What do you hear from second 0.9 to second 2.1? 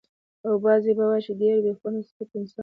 به وايي چې ډېر بې خونده